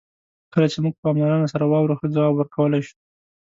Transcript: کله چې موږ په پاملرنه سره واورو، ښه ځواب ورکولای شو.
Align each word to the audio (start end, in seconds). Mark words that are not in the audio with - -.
کله 0.53 0.67
چې 0.71 0.77
موږ 0.83 0.93
په 0.95 1.01
پاملرنه 1.03 1.47
سره 1.53 1.65
واورو، 1.65 1.97
ښه 1.99 2.07
ځواب 2.15 2.33
ورکولای 2.35 2.81
شو. 2.87 2.95